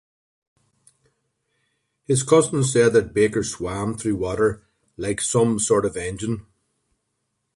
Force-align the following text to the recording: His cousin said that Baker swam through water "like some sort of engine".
His 2.05 2.23
cousin 2.23 2.63
said 2.63 2.93
that 2.93 3.13
Baker 3.13 3.43
swam 3.43 3.95
through 3.95 4.15
water 4.15 4.63
"like 4.97 5.21
some 5.21 5.59
sort 5.59 5.85
of 5.85 5.95
engine". 5.95 6.43